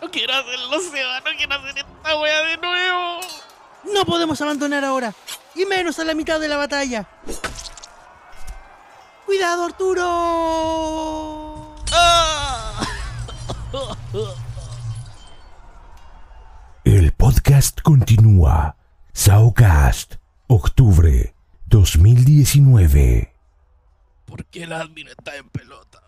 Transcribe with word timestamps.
No 0.00 0.10
quiero 0.10 0.32
hacerlo, 0.34 0.80
Seba. 0.80 1.20
No 1.20 1.30
quiero 1.36 1.54
hacer 1.54 1.78
esta 1.78 2.20
wea 2.20 2.42
de 2.42 2.56
nuevo. 2.56 3.20
No 3.94 4.04
podemos 4.04 4.40
abandonar 4.40 4.84
ahora. 4.84 5.14
Y 5.54 5.64
menos 5.66 5.98
a 5.98 6.04
la 6.04 6.14
mitad 6.14 6.40
de 6.40 6.48
la 6.48 6.56
batalla. 6.56 7.06
¡Cuidado, 9.26 9.64
Arturo! 9.64 11.74
El 16.84 17.12
podcast 17.12 17.80
continúa. 17.82 18.76
Saocast, 19.12 20.14
octubre 20.46 21.34
2019. 21.66 23.34
¿Por 24.24 24.44
qué 24.46 24.62
el 24.64 24.72
admin 24.72 25.08
está 25.08 25.36
en 25.36 25.48
pelota? 25.50 26.02